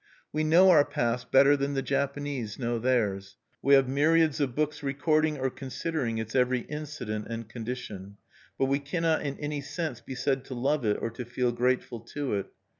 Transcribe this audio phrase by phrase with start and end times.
[0.33, 4.81] We know our past better than the Japanese know theirs; we have myriads of books
[4.81, 8.17] recording or considering its every incident and condition:
[8.57, 11.99] but we cannot in any sense be said to love it or to feel grateful
[11.99, 12.47] to it.